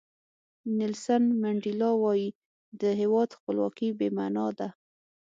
نیلسن 0.77 1.23
منډیلا 1.41 1.91
وایي 2.03 2.29
د 2.81 2.83
هیواد 3.01 3.29
خپلواکي 3.37 3.89
بې 3.97 4.09
معنا 4.17 4.47
ده. 4.57 4.67